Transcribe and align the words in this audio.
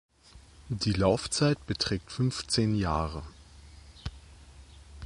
Die 0.69 0.93
Laufzeit 0.93 1.63
beträgt 1.67 2.11
fünfzehn 2.11 2.73
Jahre. 2.75 3.21